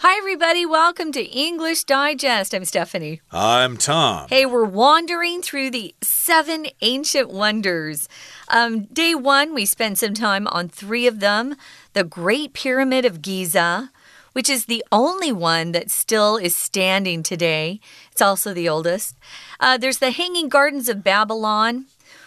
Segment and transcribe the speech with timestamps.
[0.00, 0.66] Hi, everybody.
[0.66, 2.54] Welcome to English Digest.
[2.54, 3.22] I'm Stephanie.
[3.32, 4.26] I'm Tom.
[4.28, 8.06] Hey, we're wandering through the seven ancient wonders.
[8.48, 11.56] Um, day one, we spent some time on three of them
[11.94, 13.90] the Great Pyramid of Giza,
[14.34, 17.80] which is the only one that still is standing today.
[18.12, 19.16] It's also the oldest.
[19.58, 21.86] Uh, there's the Hanging Gardens of Babylon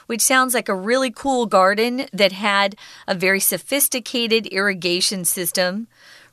[0.09, 2.75] which sounds like a really cool garden that had
[3.07, 5.85] a very sophisticated irrigation system.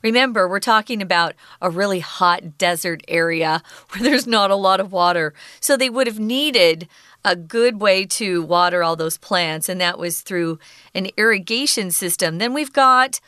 [0.07, 4.93] Remember, we're talking about a really hot desert area where there's not a lot of
[4.93, 5.33] water.
[5.59, 6.87] So they would have needed
[7.25, 10.59] a good way to water all those plants, and that was through
[10.95, 12.37] an irrigation system.
[12.37, 13.19] Then we've got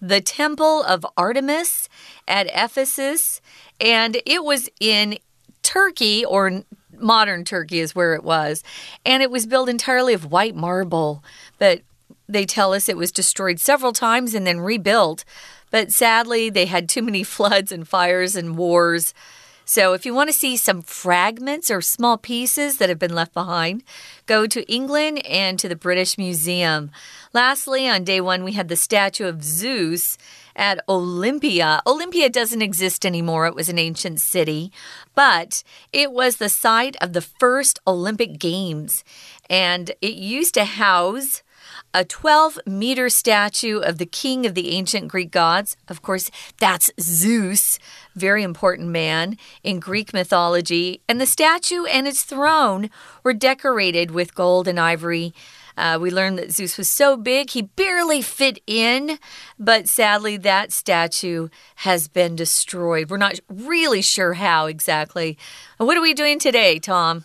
[0.00, 1.90] the Temple of Artemis
[2.26, 3.42] at Ephesus,
[3.78, 5.18] and it was in
[5.62, 6.64] Turkey or
[6.98, 8.62] modern Turkey is where it was.
[9.04, 11.22] And it was built entirely of white marble.
[11.58, 11.82] But
[12.26, 15.24] they tell us it was destroyed several times and then rebuilt.
[15.74, 19.12] But sadly, they had too many floods and fires and wars.
[19.64, 23.34] So, if you want to see some fragments or small pieces that have been left
[23.34, 23.82] behind,
[24.26, 26.92] go to England and to the British Museum.
[27.32, 30.16] Lastly, on day one, we had the statue of Zeus
[30.54, 31.82] at Olympia.
[31.88, 34.70] Olympia doesn't exist anymore, it was an ancient city,
[35.16, 39.02] but it was the site of the first Olympic Games,
[39.50, 41.42] and it used to house
[41.94, 45.76] a 12 meter statue of the king of the ancient Greek gods.
[45.88, 47.78] Of course, that's Zeus,
[48.14, 51.00] very important man in Greek mythology.
[51.08, 52.90] And the statue and its throne
[53.22, 55.32] were decorated with gold and ivory.
[55.76, 59.18] Uh, we learned that Zeus was so big he barely fit in,
[59.58, 63.10] but sadly, that statue has been destroyed.
[63.10, 65.36] We're not really sure how exactly.
[65.78, 67.24] What are we doing today, Tom?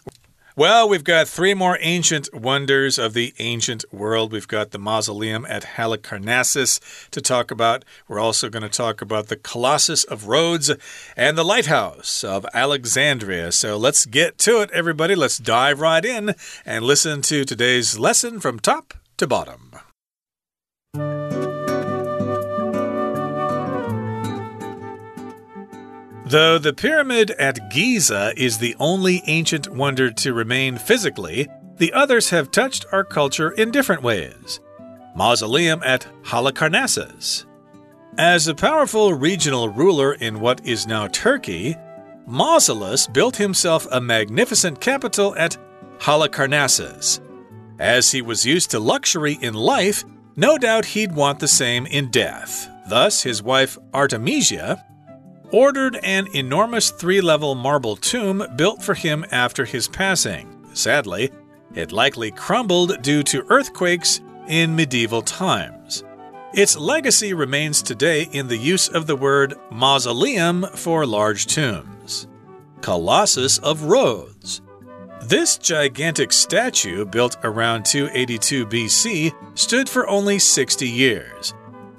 [0.59, 4.33] Well, we've got three more ancient wonders of the ancient world.
[4.33, 7.85] We've got the mausoleum at Halicarnassus to talk about.
[8.09, 10.69] We're also going to talk about the Colossus of Rhodes
[11.15, 13.53] and the lighthouse of Alexandria.
[13.53, 15.15] So let's get to it, everybody.
[15.15, 16.35] Let's dive right in
[16.65, 19.71] and listen to today's lesson from top to bottom.
[26.29, 31.47] Though the pyramid at Giza is the only ancient wonder to remain physically,
[31.77, 34.59] the others have touched our culture in different ways.
[35.15, 37.45] Mausoleum at Halicarnassus.
[38.19, 41.75] As a powerful regional ruler in what is now Turkey,
[42.27, 45.57] Mausolus built himself a magnificent capital at
[45.97, 47.21] Halicarnassus.
[47.79, 50.03] As he was used to luxury in life,
[50.35, 52.69] no doubt he'd want the same in death.
[52.87, 54.85] Thus, his wife Artemisia
[55.51, 60.47] ordered an enormous three level marble tomb built for him after his passing.
[60.73, 61.31] Sadly,
[61.73, 66.03] it likely crumbled due to earthquakes in medieval times.
[66.53, 72.27] Its legacy remains today in the use of the word mausoleum for large tombs.
[72.81, 74.61] Colossus of Rhodes.
[75.21, 81.53] This gigantic statue, built around 282 BC, stood for only 60 years.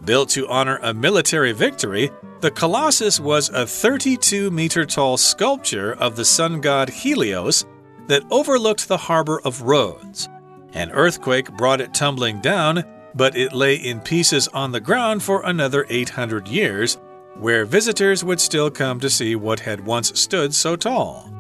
[0.04, 6.16] Built to honor a military victory, the Colossus was a 32 meter tall sculpture of
[6.16, 7.66] the sun god Helios
[8.06, 10.28] that overlooked the harbor of Rhodes.
[10.72, 12.82] An earthquake brought it tumbling down,
[13.14, 16.96] but it lay in pieces on the ground for another 800 years,
[17.34, 21.30] where visitors would still come to see what had once stood so tall.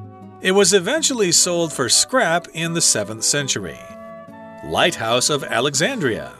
[0.42, 3.78] It was eventually sold for scrap in the 7th century.
[4.64, 6.34] Lighthouse of Alexandria.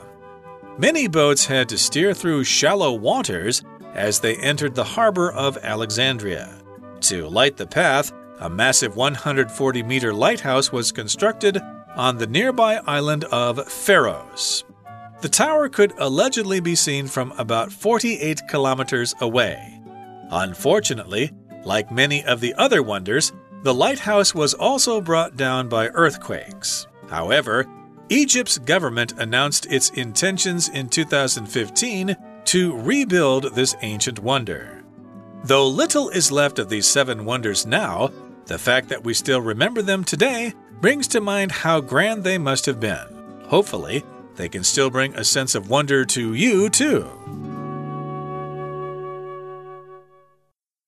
[0.77, 3.61] Many boats had to steer through shallow waters
[3.93, 6.61] as they entered the harbor of Alexandria.
[7.01, 11.61] To light the path, a massive 140 meter lighthouse was constructed
[11.95, 14.63] on the nearby island of Pharos.
[15.21, 19.81] The tower could allegedly be seen from about 48 kilometers away.
[20.31, 21.31] Unfortunately,
[21.65, 23.33] like many of the other wonders,
[23.63, 26.87] the lighthouse was also brought down by earthquakes.
[27.09, 27.67] However,
[28.11, 34.83] Egypt's government announced its intentions in 2015 to rebuild this ancient wonder.
[35.45, 38.11] Though little is left of these seven wonders now,
[38.47, 42.65] the fact that we still remember them today brings to mind how grand they must
[42.65, 43.07] have been.
[43.45, 44.03] Hopefully,
[44.35, 47.09] they can still bring a sense of wonder to you, too.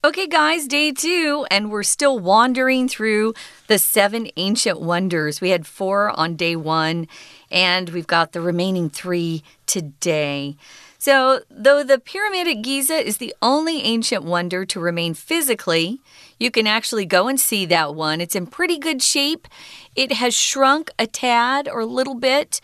[0.05, 3.33] Okay, guys, day two, and we're still wandering through
[3.67, 5.39] the seven ancient wonders.
[5.39, 7.07] We had four on day one,
[7.49, 10.57] and we've got the remaining three today.
[10.97, 16.01] So, though the Pyramid at Giza is the only ancient wonder to remain physically,
[16.37, 18.19] you can actually go and see that one.
[18.19, 19.47] It's in pretty good shape.
[19.95, 22.59] It has shrunk a tad or a little bit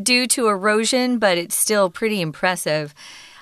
[0.00, 2.94] due to erosion, but it's still pretty impressive.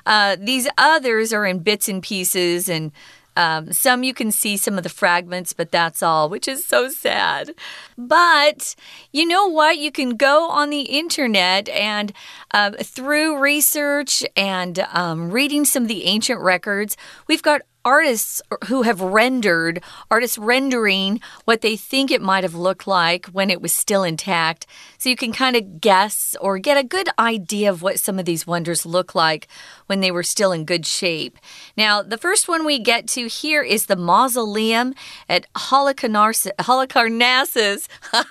[0.06, 2.92] Uh, these others are in bits and pieces and
[3.36, 6.88] um, some you can see some of the fragments, but that's all, which is so
[6.88, 7.54] sad.
[7.96, 8.74] But
[9.12, 9.78] you know what?
[9.78, 12.12] You can go on the internet and
[12.52, 16.96] uh, through research and um, reading some of the ancient records,
[17.26, 22.86] we've got artists who have rendered, artists rendering what they think it might have looked
[22.86, 24.66] like when it was still intact.
[24.98, 28.24] So you can kind of guess or get a good idea of what some of
[28.24, 29.48] these wonders look like
[29.86, 31.38] when they were still in good shape.
[31.76, 34.94] Now, the first one we get to here is the mausoleum
[35.28, 37.88] at Halicarnassus.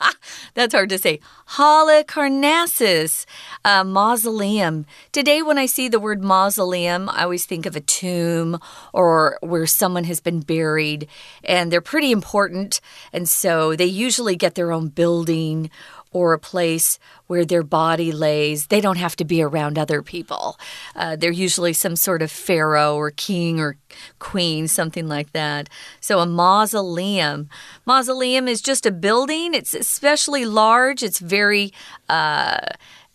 [0.53, 1.19] That's hard to say.
[1.49, 3.25] Halicarnassus
[3.65, 4.85] uh, mausoleum.
[5.11, 8.59] Today, when I see the word mausoleum, I always think of a tomb
[8.93, 11.07] or where someone has been buried,
[11.43, 12.79] and they're pretty important.
[13.11, 15.69] And so they usually get their own building
[16.13, 18.67] or a place where their body lays.
[18.67, 20.59] They don't have to be around other people.
[20.95, 23.77] Uh, they're usually some sort of pharaoh or king or
[24.19, 25.69] queen, something like that.
[26.01, 27.49] So a mausoleum.
[27.85, 29.53] Mausoleum is just a building.
[29.53, 31.01] It's especially large.
[31.03, 31.71] It's very.
[32.09, 32.59] Uh,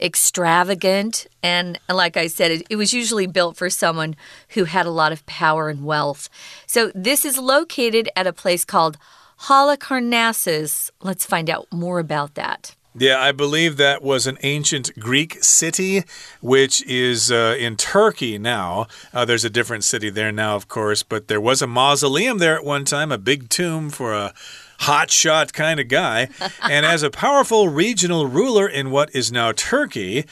[0.01, 1.27] extravagant.
[1.43, 4.17] And like I said, it, it, was usually built for someone
[4.51, 6.29] who had a lot of power and wealth.
[6.67, 8.99] So this is located at a place called
[9.43, 10.91] Halicarnassus.
[11.03, 12.75] Let's find out more about that.
[12.99, 16.05] Yeah, I believe that was an ancient Greek city,
[16.41, 18.87] which is uh, in Turkey now.
[19.13, 22.57] Uh, there's a different city there now, of course, but there was a mausoleum there
[22.57, 24.33] at one time, a big tomb for a
[24.81, 26.29] hotshot kind of guy.
[26.63, 30.25] and as a powerful regional ruler in what is now Turkey,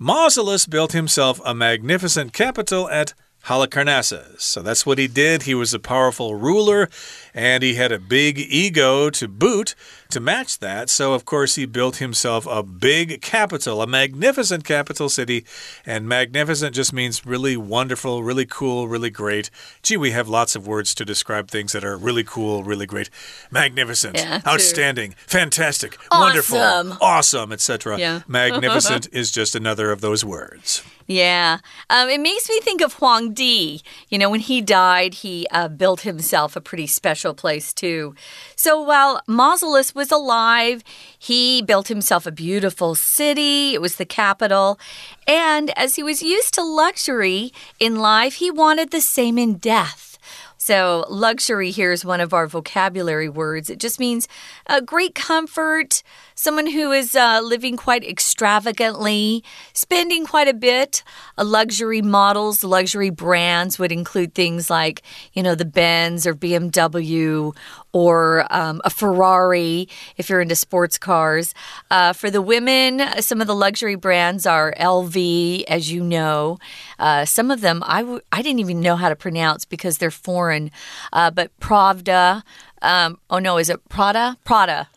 [0.00, 3.14] Mausolus built himself a magnificent capital at
[3.46, 4.40] Halicarnassus.
[4.40, 5.42] So that's what he did.
[5.42, 6.88] He was a powerful ruler
[7.34, 9.74] and he had a big ego to boot
[10.10, 10.88] to match that.
[10.90, 15.44] So, of course, he built himself a big capital, a magnificent capital city.
[15.84, 19.50] And magnificent just means really wonderful, really cool, really great.
[19.82, 23.10] Gee, we have lots of words to describe things that are really cool, really great.
[23.50, 26.20] Magnificent, yeah, outstanding, fantastic, awesome.
[26.20, 27.98] wonderful, awesome, etc.
[27.98, 28.20] Yeah.
[28.28, 30.82] Magnificent is just another of those words.
[31.12, 31.58] Yeah.
[31.90, 33.82] Um, it makes me think of Huang Di.
[34.08, 38.14] You know, when he died, he uh, built himself a pretty special place, too.
[38.56, 40.82] So while Mausolus was alive,
[41.18, 43.74] he built himself a beautiful city.
[43.74, 44.78] It was the capital.
[45.26, 50.11] And as he was used to luxury in life, he wanted the same in death.
[50.64, 53.68] So, luxury here is one of our vocabulary words.
[53.68, 54.28] It just means
[54.68, 56.04] uh, great comfort,
[56.36, 59.42] someone who is uh, living quite extravagantly,
[59.72, 61.02] spending quite a bit.
[61.36, 67.52] Luxury models, luxury brands would include things like, you know, the Benz or BMW
[67.92, 71.54] or um, a Ferrari if you're into sports cars.
[71.90, 76.58] Uh, for the women, some of the luxury brands are LV, as you know.
[77.00, 80.12] Uh, some of them I w- I didn't even know how to pronounce because they're
[80.12, 80.51] foreign.
[81.12, 82.42] Uh, but Pravda,
[82.82, 84.36] um, oh no, is it Prada?
[84.44, 84.88] Prada.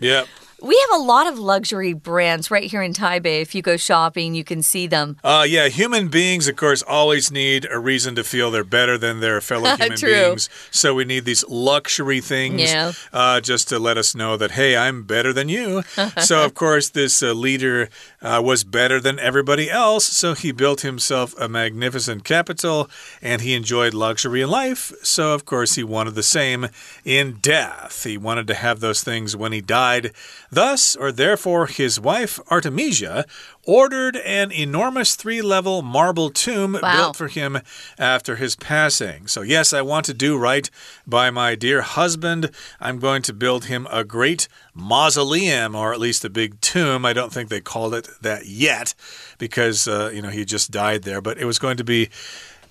[0.00, 0.26] yep.
[0.62, 3.42] We have a lot of luxury brands right here in Taipei.
[3.42, 5.18] If you go shopping, you can see them.
[5.22, 9.20] Uh, yeah, human beings, of course, always need a reason to feel they're better than
[9.20, 10.48] their fellow human beings.
[10.70, 12.92] So we need these luxury things yeah.
[13.12, 15.82] uh, just to let us know that, hey, I'm better than you.
[16.22, 17.90] so, of course, this uh, leader
[18.22, 20.06] uh, was better than everybody else.
[20.06, 22.88] So he built himself a magnificent capital
[23.20, 24.90] and he enjoyed luxury in life.
[25.02, 26.68] So, of course, he wanted the same
[27.04, 28.04] in death.
[28.04, 30.12] He wanted to have those things when he died.
[30.56, 33.26] Thus, or therefore, his wife Artemisia
[33.64, 36.96] ordered an enormous three level marble tomb wow.
[36.96, 37.58] built for him
[37.98, 39.26] after his passing.
[39.26, 40.70] So, yes, I want to do right
[41.06, 42.50] by my dear husband.
[42.80, 47.04] I'm going to build him a great mausoleum, or at least a big tomb.
[47.04, 48.94] I don't think they called it that yet
[49.36, 52.08] because, uh, you know, he just died there, but it was going to be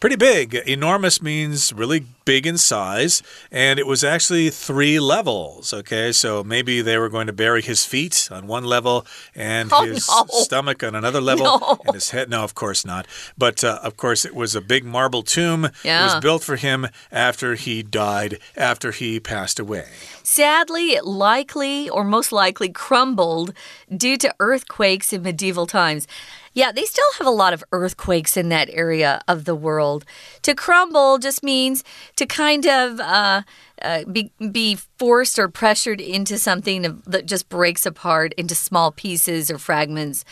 [0.05, 0.53] pretty big.
[0.67, 5.73] Enormous means really big in size, and it was actually three levels.
[5.73, 9.83] Okay, so maybe they were going to bury his feet on one level and oh,
[9.83, 10.25] his no.
[10.29, 11.79] stomach on another level, no.
[11.87, 12.29] and his head.
[12.29, 13.07] No, of course not.
[13.35, 15.69] But uh, of course, it was a big marble tomb.
[15.83, 16.01] Yeah.
[16.01, 19.87] It was built for him after he died, after he passed away.
[20.21, 23.55] Sadly, it likely or most likely crumbled
[23.95, 26.07] due to earthquakes in medieval times.
[26.55, 30.05] Yeah, they still have a lot of earthquakes in that area of the world.
[30.43, 31.83] To crumble just means
[32.15, 33.41] to kind of uh,
[33.81, 39.51] uh, be, be forced or pressured into something that just breaks apart into small pieces
[39.51, 40.23] or fragments.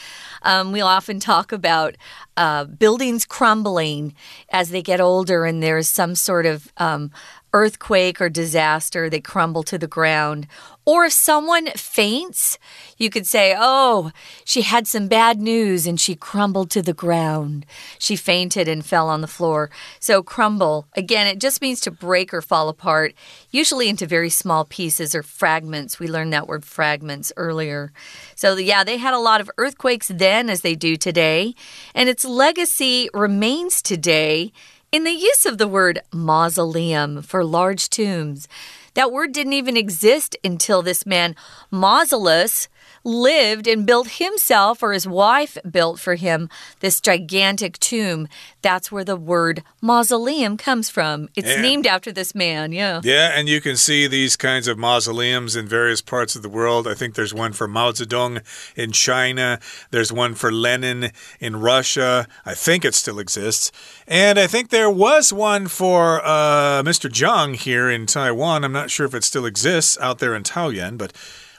[0.44, 1.98] Um, we often talk about
[2.38, 4.16] uh, buildings crumbling
[4.50, 7.12] as they get older, and there's some sort of um,
[7.54, 10.48] earthquake or disaster, they crumble to the ground.
[10.86, 12.58] Or if someone faints,
[12.98, 14.12] you could say, Oh,
[14.44, 17.66] she had some bad news and she crumbled to the ground.
[18.00, 19.70] She fainted and fell on the floor.
[20.00, 23.14] So, crumble, again, it just means to break or fall apart,
[23.50, 26.00] usually into very small pieces or fragments.
[26.00, 27.94] We learned that word fragments earlier.
[28.36, 31.56] So, yeah, they had a lot of earthquakes then as they do today,
[31.96, 34.52] and its legacy remains today
[34.92, 38.48] in the use of the word mausoleum for large tombs.
[38.96, 41.36] That word didn't even exist until this man,
[41.72, 42.68] Mausolus,
[43.04, 48.28] lived and built himself or his wife built for him this gigantic tomb.
[48.62, 51.30] That's where the word mausoleum comes from.
[51.36, 53.02] It's named after this man, yeah.
[53.04, 56.88] Yeah, and you can see these kinds of mausoleums in various parts of the world.
[56.88, 58.42] I think there's one for Mao Zedong
[58.76, 59.60] in China,
[59.92, 62.28] there's one for Lenin in Russia.
[62.46, 63.72] I think it still exists.
[64.08, 67.10] And I think there was one for uh, Mr.
[67.10, 68.64] Zhang here in Taiwan.
[68.64, 71.14] I'm not sure if it still exists out there in Taoyuan, but.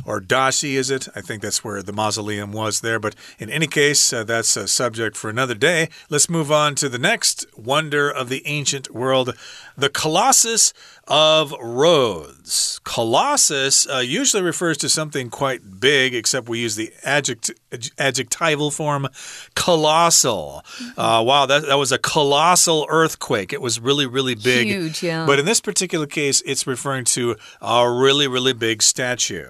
[0.06, 1.08] Or Dashi, is it?
[1.14, 2.98] I think that's where the mausoleum was there.
[2.98, 5.88] But in any case, uh, that's a subject for another day.
[6.10, 9.34] Let's move on to the next wonder of the ancient world
[9.76, 10.72] the Colossus
[11.06, 12.80] of Rhodes.
[12.84, 17.50] Colossus uh, usually refers to something quite big, except we use the adject
[17.98, 19.08] adjectival form
[19.54, 20.64] colossal.
[20.96, 23.52] Uh, wow, that, that was a colossal earthquake.
[23.52, 24.66] It was really, really big.
[24.66, 25.26] Huge, yeah.
[25.26, 29.48] But in this particular case, it's referring to a really, really big statue.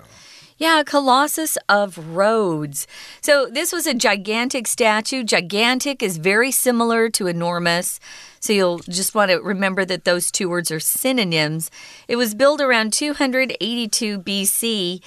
[0.57, 2.87] Yeah, Colossus of Rhodes.
[3.21, 5.25] So this was a gigantic statue.
[5.25, 7.99] Gigantic is very similar to enormous.
[8.39, 11.73] So you'll just want to remember that those two words are synonyms.
[12.07, 15.03] It was built around 282 BC.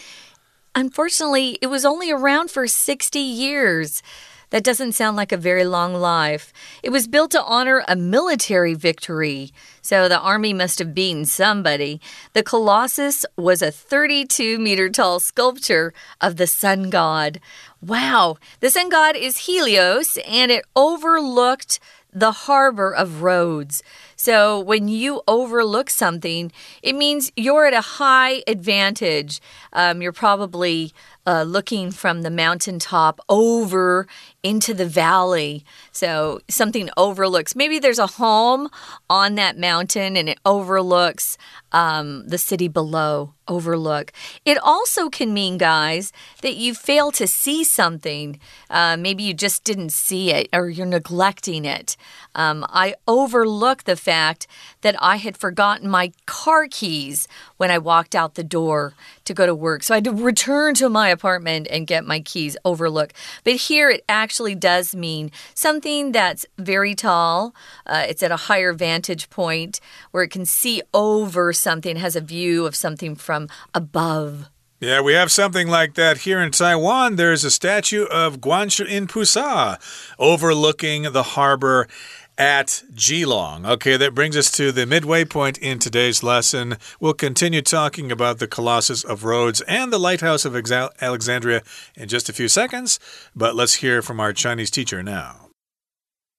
[0.75, 4.04] Unfortunately, it was only around for 60 years.
[4.50, 6.54] That doesn't sound like a very long life.
[6.82, 9.51] It was built to honor a military victory,
[9.82, 12.00] so the army must have beaten somebody.
[12.32, 17.42] The Colossus was a 32 meter tall sculpture of the sun god.
[17.82, 18.38] Wow!
[18.62, 21.80] The sun god is Helios, and it overlooked
[22.13, 23.84] the harbor of Rhodes.
[24.16, 26.51] So when you overlook something,
[26.82, 29.39] it means you're at a high advantage.
[29.74, 30.94] Um, you're probably
[31.27, 34.07] uh, looking from the mountaintop over
[34.41, 35.65] into the valley.
[35.91, 37.53] So something overlooks.
[37.55, 38.69] Maybe there's a home
[39.10, 41.38] on that mountain and it overlooks
[41.74, 43.34] um, the city below.
[43.50, 44.12] Overlook.
[44.43, 48.41] It also can mean, guys, that you fail to see something.
[48.69, 51.96] Uh, maybe you just didn't see it or you're neglecting it.
[52.36, 54.48] Um, I overlook the fact
[54.88, 57.27] that I had forgotten my car keys
[57.58, 58.94] when I walked out the door
[59.25, 59.84] to go to work.
[59.84, 62.56] So I had to return to my apartment and get my keys.
[62.63, 63.12] Overlook.
[63.44, 67.53] But here it actually does mean something that's very tall.
[67.86, 72.22] Uh, it's at a higher vantage point where it can see over something, has a
[72.22, 74.48] view of something from above.
[74.79, 77.15] Yeah, we have something like that here in Taiwan.
[77.15, 79.79] There's a statue of Guanshiyin Pusa
[80.20, 81.88] overlooking the harbor
[82.38, 83.65] at Keelung.
[83.65, 86.77] Okay, that brings us to the midway point in today's lesson.
[87.00, 91.63] We'll continue talking about the Colossus of Rhodes and the Lighthouse of Alexandria
[91.96, 93.00] in just a few seconds,
[93.36, 95.50] but let's hear from our Chinese teacher now.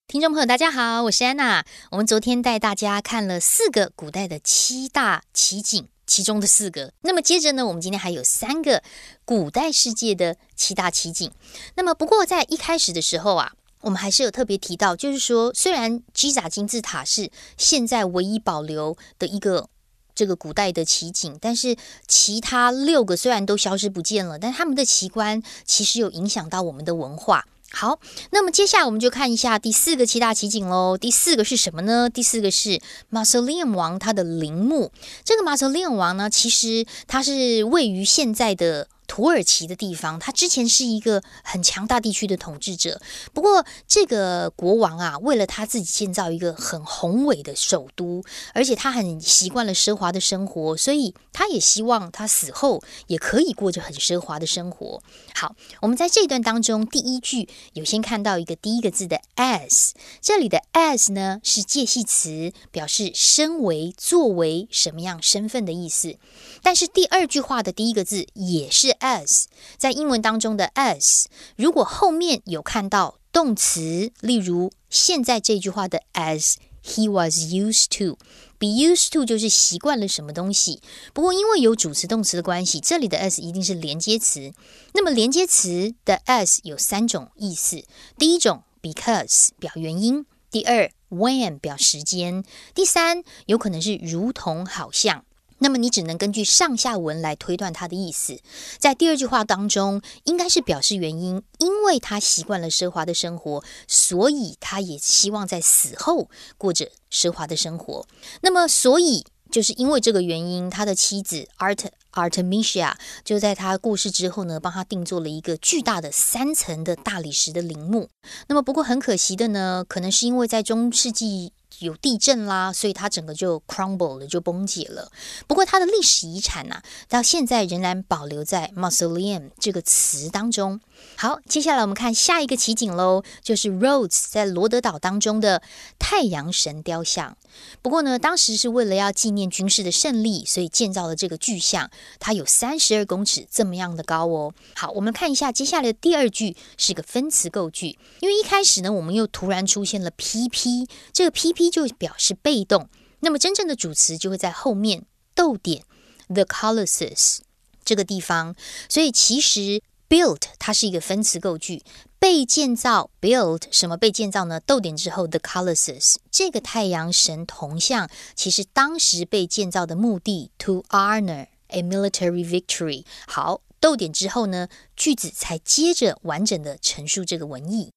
[0.06, 1.64] 听众朋友，大家好，我是安娜。
[1.90, 6.94] 我们昨天带大家看了四个古代的七大奇景，其中的四个。
[7.02, 8.82] 那么接着呢，我们今天还有三个
[9.26, 11.30] 古代世界的七大奇景。
[11.74, 19.68] 那么不过在一开始的时候啊，我们还是有特别提到，就是说，虽然基扎金字塔是现在唯一保留的一个。
[20.14, 21.76] 这个古代的奇景，但是
[22.08, 27.46] 其他六个虽然都消失不见了，但他们的奇观其实有影响到我们的文化。
[27.70, 28.00] 好，
[28.32, 30.98] 那么接下来我们就看一下第四个七大奇景喽。
[30.98, 32.10] 第四个是什么呢？
[32.10, 32.80] 第四个是
[33.12, 34.90] Mausoleum 王他的陵墓。
[35.22, 38.88] 这个 Mausoleum 王呢，其实它是位于现在的。
[39.08, 43.00] 土耳其的地方，他之前是一个很强大地区的统治者。
[43.32, 48.22] 不过，这个国王啊，为了他自己建造一个很宏伟的首都，
[48.54, 55.02] 而且他很习惯了奢华的生活，所以他也希望他死后也可以过着很奢华的生活。
[55.34, 66.18] 好，我们在这一段当中，第一句有先看到一个第一个字的 as，这里的 as 呢是介系词，表示身为、作为什么样身份的意思。
[66.62, 69.44] 但是第二句话的第一个字也是 as，
[69.76, 71.26] 在英文当中的 as，
[71.56, 80.80] 如果后面有看到动词，例如现在这句话的 as he was used to，be used to 就是习惯了什么东西。
[81.12, 84.52] 不过因为有主词动词的关系，这里的 as 一定是连接词。
[84.94, 87.84] 那么连接词的 as 有三种意思，
[88.16, 92.42] 第一种 because 表原因，第二 when 表时间。
[92.74, 95.24] 第三，有可能是如同、好像。
[95.58, 98.40] 那么你只能根据上下文来推断他的意思。
[98.78, 108.06] 在第二句话当中，应该是表示原因，因为他习惯了奢华的生活，所以他也希望在死后过着奢华的生活。
[108.42, 118.08] 那么，所以就是因为这个原因，他的妻子 Art Artemisia 就在他过世之后呢，帮他定做了一个巨大的三层的大理石的陵墓。
[118.46, 121.52] 那么，不过很可惜的呢，可能是因为在中世纪。
[121.80, 125.10] 有地震啦，所以它整个就 crumble 了，就崩解了。
[125.46, 130.80] 不过它的历史遗产呐，到现在仍然保留在 mausoleum 这个词当中。
[131.16, 135.60] 好，接下来我们看下一个奇景喽，就是 Rhodes 在罗德岛当中的
[135.98, 137.36] 太阳神雕像。
[137.82, 141.90] 不过呢，当时是为了要纪念军事的胜利，所以建造了这个巨像，
[142.20, 144.54] 它有三十二公尺这么样的高哦。
[144.76, 152.88] 好，我们看一下接下来的第二句是个分词构句，因为一开始呢，我们又突然出现了 PP，这个 PP 就表示被动，
[153.18, 155.82] 那么真正的主词就会在后面逗点
[156.28, 157.38] the Colossus
[157.84, 158.54] 这个地方，
[158.88, 159.82] 所以其实。
[160.09, 161.81] Built 它是一个分词构句，
[162.19, 163.09] 被建造。
[163.19, 164.59] Built 什么被建造呢？
[164.59, 173.05] 逗点之后，the Colossus 这个太阳神铜像，其实当时被建造的目的，to honor a military victory。
[173.25, 177.91] 好，逗点之后呢，句子才接着完整的陈述这个文意。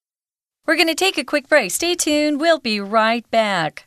[0.64, 1.70] We're going to take a quick break.
[1.70, 2.38] Stay tuned.
[2.38, 3.85] We'll be right back.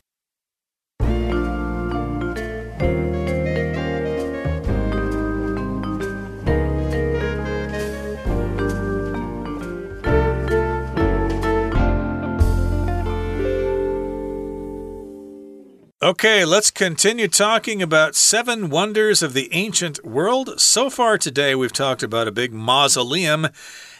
[16.05, 20.61] Okay, let's continue talking about seven wonders of the ancient world.
[20.61, 23.47] So far today, we've talked about a big mausoleum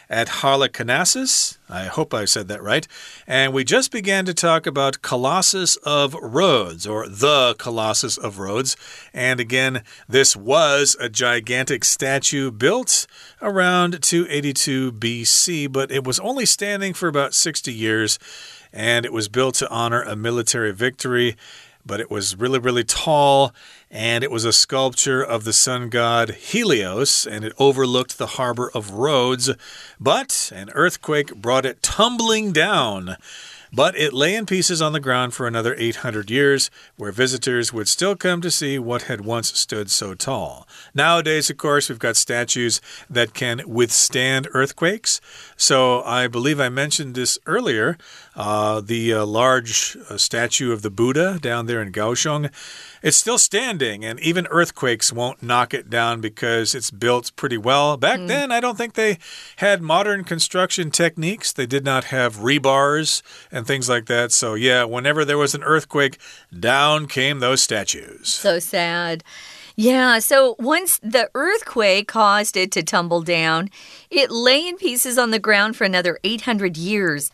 [0.08, 1.58] at Halicarnassus.
[1.68, 2.86] I hope I said that right.
[3.26, 8.76] And we just began to talk about Colossus of Rhodes, or the Colossus of Rhodes.
[9.12, 13.08] And again, this was a gigantic statue built
[13.42, 18.20] around 282 BC, but it was only standing for about 60 years.
[18.72, 21.34] And it was built to honor a military victory
[21.86, 23.54] but it was really, really tall,
[23.90, 28.70] and it was a sculpture of the sun god Helios, and it overlooked the harbor
[28.74, 29.50] of Rhodes.
[30.00, 33.16] But an earthquake brought it tumbling down.
[33.72, 37.88] But it lay in pieces on the ground for another 800 years, where visitors would
[37.88, 40.66] still come to see what had once stood so tall.
[40.94, 45.20] Nowadays, of course, we've got statues that can withstand earthquakes.
[45.56, 47.98] So I believe I mentioned this earlier.
[48.34, 52.52] Uh, the uh, large uh, statue of the Buddha down there in Kaohsiung,
[53.02, 57.96] it's still standing, and even earthquakes won't knock it down because it's built pretty well.
[57.96, 58.28] Back mm.
[58.28, 59.18] then, I don't think they
[59.56, 61.52] had modern construction techniques.
[61.52, 63.22] They did not have rebars
[63.56, 64.32] and things like that.
[64.32, 66.18] So, yeah, whenever there was an earthquake,
[66.58, 68.28] down came those statues.
[68.28, 69.24] So sad.
[69.78, 73.70] Yeah, so once the earthquake caused it to tumble down,
[74.10, 77.30] it lay in pieces on the ground for another 800 years.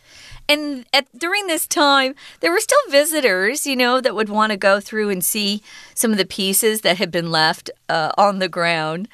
[0.49, 4.57] And at, during this time, there were still visitors, you know, that would want to
[4.57, 5.61] go through and see
[5.95, 9.07] some of the pieces that had been left uh, on the ground.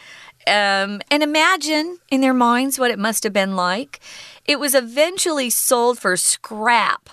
[0.48, 4.00] Um, and imagine in their minds what it must have been like.
[4.50, 7.12] It was eventually sold for scrap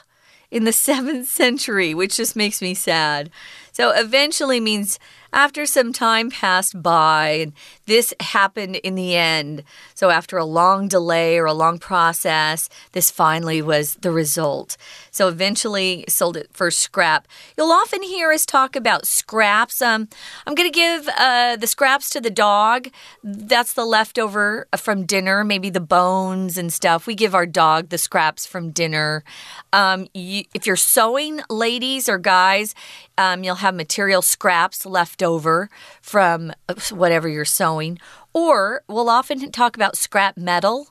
[0.51, 3.29] in the seventh century, which just makes me sad.
[3.77, 4.99] So, eventually means
[5.35, 7.53] after some time passed by, and
[7.85, 9.65] this happened in the end.
[9.95, 14.79] So, after a long delay or a long process, this finally was the result.
[15.11, 17.29] So, eventually sold it for scrap.
[17.59, 19.83] You'll often hear us talk about scraps.
[19.83, 20.09] Um,
[20.47, 22.89] I'm going to give uh, the scraps to the dog.
[23.23, 27.07] That's the leftover from dinner, maybe the bones and stuff.
[27.07, 29.23] We give our dog the scraps from dinner.
[29.75, 32.75] Um, you, if you're sewing, ladies or guys,
[33.19, 35.69] um, you'll have material scraps left over
[36.01, 37.99] from uh, whatever you're sewing.
[38.33, 40.89] Or we'll often talk about scrap metal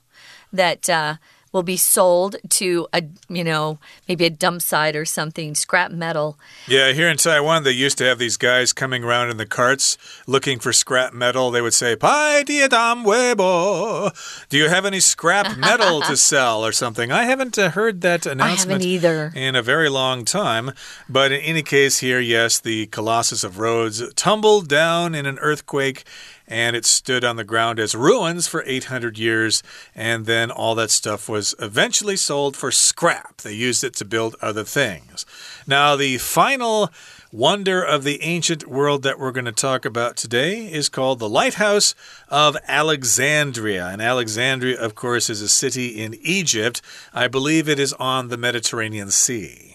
[0.52, 1.16] that uh,
[1.56, 6.38] will be sold to a, you know, maybe a dump site or something, scrap metal.
[6.68, 9.98] Yeah, here in Taiwan, they used to have these guys coming around in the carts
[10.28, 11.52] looking for scrap metal.
[11.52, 14.12] They would say, Pai dam weibo.
[14.50, 17.10] Do you have any scrap metal to sell or something?
[17.10, 19.32] I haven't uh, heard that announcement either.
[19.34, 20.74] in a very long time.
[21.08, 26.04] But in any case, here, yes, the Colossus of Rhodes tumbled down in an earthquake
[26.48, 29.64] and it stood on the ground as ruins for 800 years.
[29.94, 33.38] And then all that stuff was eventually sold for scrap.
[33.38, 35.26] They used it to build other things.
[35.68, 36.92] Now, the final
[37.32, 41.30] wonder of the ancient world that we're going to talk about today is called the
[41.30, 41.94] Lighthouse
[42.30, 43.88] of Alexandria.
[43.88, 46.82] And Alexandria, of course, is a city in Egypt.
[47.14, 49.75] I believe it is on the Mediterranean Sea.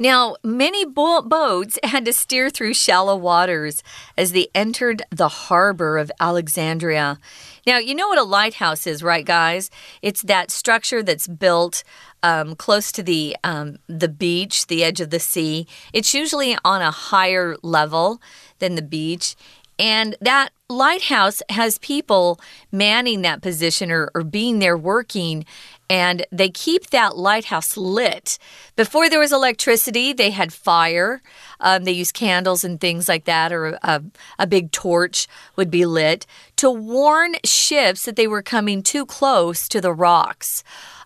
[0.00, 3.82] Now, many bo boats had to steer through shallow waters
[4.16, 7.18] as they entered the harbor of Alexandria.
[7.66, 9.70] Now, you know what a lighthouse is, right, guys?
[10.00, 11.84] It's that structure that's built
[12.22, 15.66] um, close to the um, the beach, the edge of the sea.
[15.92, 18.22] It's usually on a higher level
[18.58, 19.36] than the beach.
[19.80, 22.38] And that lighthouse has people
[22.70, 25.46] manning that position or, or being there working
[25.88, 28.38] and they keep that lighthouse lit.
[28.76, 31.20] Before there was electricity, they had fire.
[31.58, 34.00] Um, they used candles and things like that, or a,
[34.38, 39.68] a big torch would be lit to warn ships that they were coming too close
[39.68, 40.62] to the rocks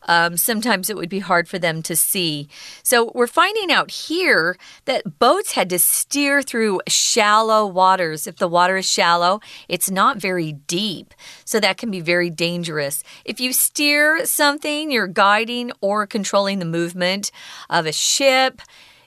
[0.07, 2.49] um, sometimes it would be hard for them to see.
[2.83, 8.27] So we're finding out here that boats had to steer through shallow waters.
[8.27, 11.14] If the water is shallow, it's not very deep.
[11.45, 13.03] So that can be very dangerous.
[13.25, 17.31] If you steer something, you're guiding or controlling the movement
[17.71, 18.61] of a ship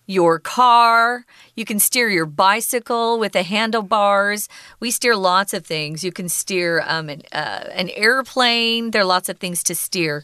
[0.07, 1.25] your car.
[1.55, 4.47] You can steer your bicycle with the handlebars.
[4.79, 6.03] We steer lots of things.
[6.03, 8.91] You can steer um, an, uh, an airplane.
[8.91, 10.23] There are lots of things to steer.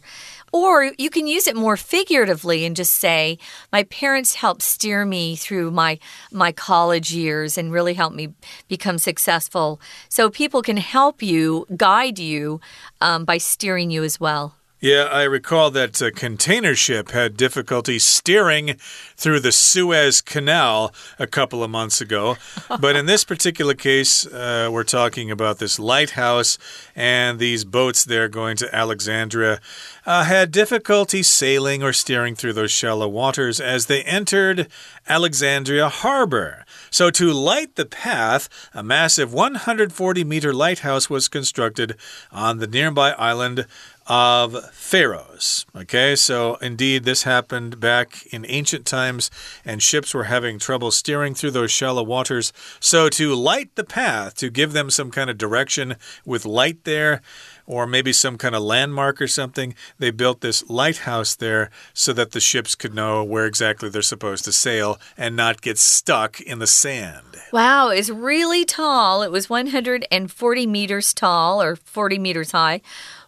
[0.54, 3.38] Or you can use it more figuratively and just say,
[3.72, 6.00] My parents helped steer me through my,
[6.32, 8.30] my college years and really helped me
[8.70, 9.82] become successful.
[10.08, 12.62] So people can help you, guide you
[13.02, 14.56] um, by steering you as well.
[14.84, 18.76] Yeah, I recall that a container ship had difficulty steering
[19.16, 22.36] through the Suez Canal a couple of months ago.
[22.82, 26.58] but in this particular case, uh, we're talking about this lighthouse
[26.98, 29.62] and these boats there going to Alexandria
[30.06, 34.68] uh, had difficulty sailing or steering through those shallow waters as they entered
[35.08, 36.66] Alexandria harbor.
[36.90, 41.96] So, to light the path, a massive 140 meter lighthouse was constructed
[42.32, 43.66] on the nearby island
[44.08, 45.66] of Pharos.
[45.76, 49.32] Okay, so indeed, this happened back in ancient times,
[49.66, 52.54] and ships were having trouble steering through those shallow waters.
[52.80, 57.22] So, to light the path, to give them some kind of direction with light there,
[57.66, 62.32] or maybe some kind of landmark or something, they built this lighthouse there so that
[62.32, 66.60] the ships could know where exactly they're supposed to sail and not get stuck in
[66.60, 67.26] the sand.
[67.52, 69.24] Wow, it's really tall.
[69.24, 72.82] It was 140 meters tall or 40 meters high.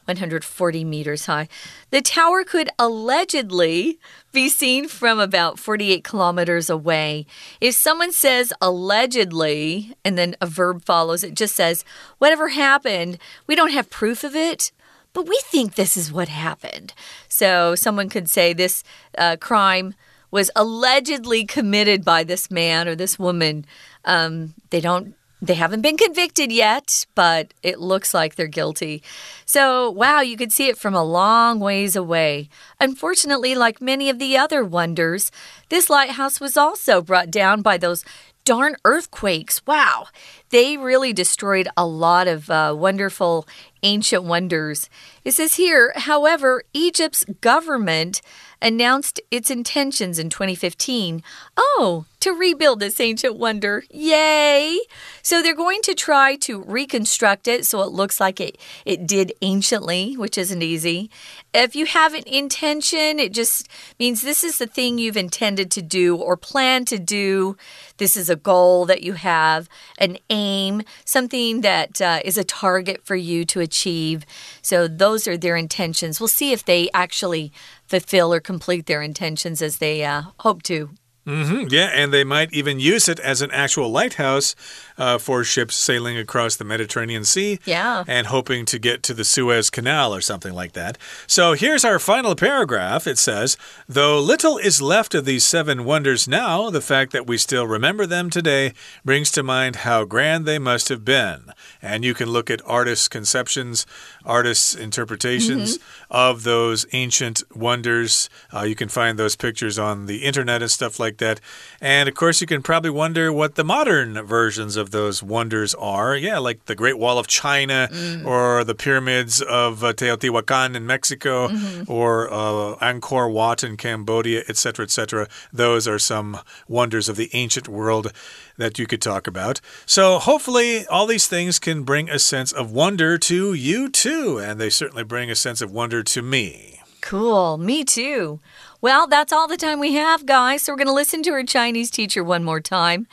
[0.05, 1.47] 140 meters high.
[1.89, 3.99] The tower could allegedly
[4.31, 7.25] be seen from about 48 kilometers away.
[7.59, 11.83] If someone says allegedly and then a verb follows, it just says,
[12.17, 14.71] whatever happened, we don't have proof of it.
[15.13, 16.93] But we think this is what happened.
[17.29, 18.83] So someone could say this
[19.17, 19.95] uh, crime
[20.29, 23.65] was allegedly committed by this man or this woman.
[24.03, 25.15] Um, they don't
[25.47, 29.03] they haven't been convicted yet, but it looks like they're guilty.
[29.45, 32.49] So, wow, you could see it from a long ways away.
[32.79, 35.31] Unfortunately, like many of the other wonders,
[35.69, 38.03] this lighthouse was also brought down by those
[38.45, 39.65] darn earthquakes.
[39.65, 40.07] Wow.
[40.49, 43.47] They really destroyed a lot of uh, wonderful
[43.83, 44.89] ancient wonders.
[45.23, 48.21] It says here, however, Egypt's government
[48.61, 51.23] announced its intentions in 2015.
[51.57, 53.83] Oh, to rebuild this ancient wonder.
[53.91, 54.79] Yay!
[55.21, 59.33] So they're going to try to reconstruct it so it looks like it, it did
[59.41, 61.09] anciently, which isn't easy.
[61.53, 63.67] If you have an intention, it just
[63.99, 67.57] means this is the thing you've intended to do or plan to do.
[67.97, 73.05] This is a goal that you have, an aim, something that uh, is a target
[73.05, 74.25] for you to achieve.
[74.61, 76.19] So those are their intentions.
[76.19, 77.51] We'll see if they actually
[77.87, 80.89] fulfill or complete their intentions as they uh, hope to.
[81.25, 81.71] Mm -hmm.
[81.71, 84.55] Yeah, and they might even use it as an actual lighthouse
[84.97, 87.59] uh, for ships sailing across the Mediterranean Sea.
[87.65, 88.03] Yeah.
[88.07, 90.97] And hoping to get to the Suez Canal or something like that.
[91.27, 93.07] So here's our final paragraph.
[93.07, 93.57] It says
[93.89, 98.05] Though little is left of these seven wonders now, the fact that we still remember
[98.07, 101.51] them today brings to mind how grand they must have been.
[101.81, 103.85] And you can look at artists' conceptions,
[104.25, 106.29] artists' interpretations mm -hmm.
[106.29, 108.29] of those ancient wonders.
[108.53, 111.41] Uh, you can find those pictures on the internet and stuff like like that.
[111.81, 116.15] And of course, you can probably wonder what the modern versions of those wonders are.
[116.15, 118.25] Yeah, like the Great Wall of China mm.
[118.25, 121.89] or the pyramids of uh, Teotihuacan in Mexico mm -hmm.
[121.89, 125.27] or uh, Angkor Wat in Cambodia, etc., etc.
[125.53, 128.11] Those are some wonders of the ancient world
[128.57, 129.61] that you could talk about.
[129.85, 134.39] So, hopefully, all these things can bring a sense of wonder to you too.
[134.45, 136.75] And they certainly bring a sense of wonder to me.
[137.04, 137.58] Cool.
[137.58, 138.40] Me too.
[138.80, 140.62] Well, that's all the time we have, guys.
[140.62, 143.06] So we're going to listen to our Chinese teacher one more time,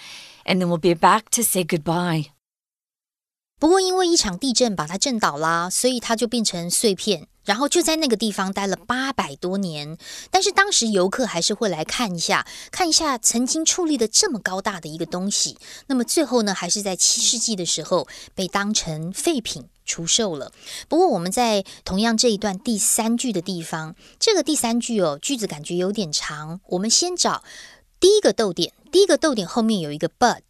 [0.45, 2.31] and then we'll be back to say goodbye.
[3.59, 7.27] 不过因为一场地震把它震倒啦，所以它就变成碎片。
[7.43, 9.97] 然后就在那个地方待了八百多年，
[10.29, 15.57] 但是当时游客还是会来看一下，看一下曾经矗立的这么高大的一个东西。
[15.87, 20.52] 那么最后呢，还是在七世纪的时候被当成废品 出售了。
[20.88, 26.60] 不过我们在同样这一段第三句的地方，这个第三句哦，句子感觉有点长。
[26.68, 27.42] 我们先找
[28.00, 30.40] 第一个逗点，第一个逗点后面有一个 but。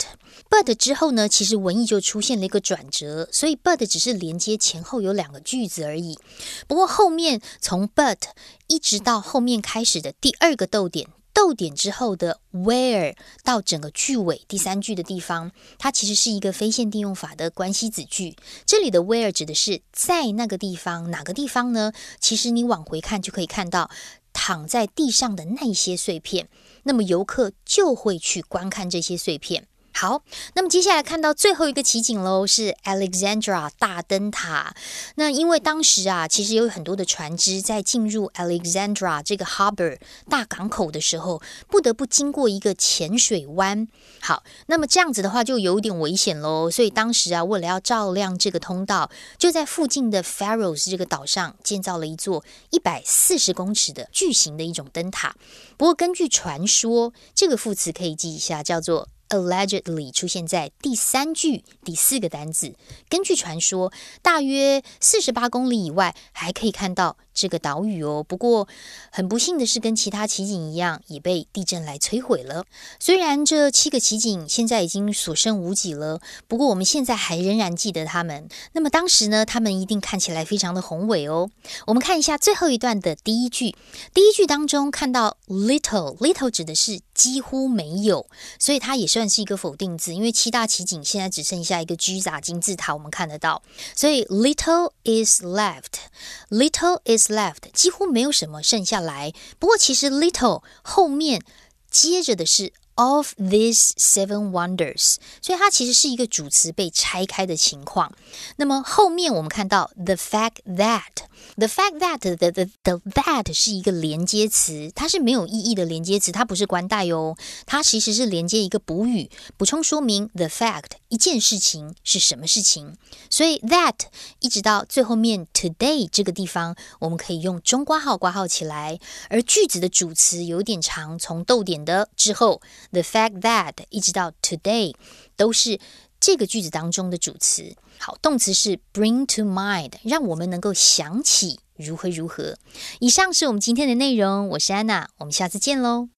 [0.50, 6.18] but 之后呢，其实文艺就出现了一个转折，所以 but 只是连接前后有两个句子而已。
[6.66, 8.18] 不过后面从 but
[8.66, 18.36] 一直到后面开始的第二个逗点，逗点之后的 where 到整个句尾第三句的地方，它其实是一个非限定用法的关系子句。
[18.66, 21.92] 这里的 where 指的是在那个地方，哪个地方呢？
[22.20, 23.90] 其实你往回看就可以看到
[24.32, 26.48] 躺在地上的那些碎片，
[26.84, 29.66] 那么游客就会去观看这些碎片。
[29.94, 30.22] 好，
[30.54, 34.74] 那么接下来看到最后一个奇景喽，是 Alexandra 大灯塔。
[35.16, 43.86] 那因为当时啊，其实有很多的船只在进入 Alexandra 这个 harbor 大港口的时候，不得不经过一个浅水湾。
[44.20, 46.70] 好，那么这样子的话就有点危险喽。
[46.70, 55.36] 所以当时啊，为了要照亮这个通道，就在附近的 Faroes 这个岛上建造了一座一百四十公尺的巨型的一种灯塔。
[55.76, 59.08] 不过根据传说，这个副词可以记一下，叫做。
[59.32, 62.74] Allegedly 出现在第三句第四个单字。
[63.08, 63.92] 根据传说，
[64.22, 67.16] 大约四十八公里以外还可以看到。
[67.34, 68.68] 这个岛屿哦，不过
[69.10, 72.64] 很不幸的是，跟其他奇景一样，也被地震来摧毁了。
[73.00, 78.48] 虽然这七个奇景现在已经所剩无几了，不过我们现在还仍然记得他们。
[78.72, 81.50] 那么当时呢，他们一定看起来非常的宏伟哦。
[81.86, 83.74] 我们看一下最后一段的第一句，
[84.12, 88.26] 第一句当中看到 little，little 指的是几乎没有，
[88.58, 93.62] 所以它也算是一个否定字，因为七大奇景现在只剩下一个居杂金字塔，我们看得到，
[93.96, 97.21] 所以 little is left，little is。
[97.28, 101.42] Left 几乎没有什么剩下来，不过其实 little 后面
[101.90, 108.12] 接着的是 of these seven wonders，所以它其实是一个主词被拆开的情况。
[108.56, 111.26] 那么后面我们看到 the fact that。
[111.56, 122.96] The fact that the the the that 是一个连接词，它是没有意义的连接词，它不是关代哦，它其实是连接一个补语，补充说明 the fact 一件事情是什么事情。
[123.28, 123.94] 所以 that
[124.40, 128.98] 一直到最后面 today 这个地方，我们可以用中括号挂号起来。
[129.28, 134.94] 而句子的主词有点长，从逗点的之后，the fact that 一直到 today
[135.36, 135.78] 都是
[136.21, 137.75] 这个句子当中的主词。
[137.99, 142.57] 好，动词是 bring to mind，让我们能够想起如何如何。
[142.99, 146.09] 以上是我们今天的内容，我是安娜，我们下次见喽。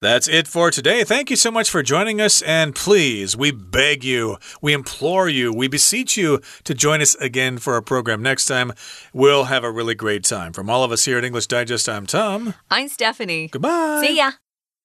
[0.00, 1.04] That's it for today.
[1.04, 2.40] Thank you so much for joining us.
[2.40, 7.58] And please, we beg you, we implore you, we beseech you to join us again
[7.58, 8.72] for our program next time.
[9.12, 10.52] We'll have a really great time.
[10.52, 12.54] From all of us here at English Digest, I'm Tom.
[12.70, 13.48] I'm Stephanie.
[13.48, 14.00] Goodbye.
[14.06, 14.41] See ya.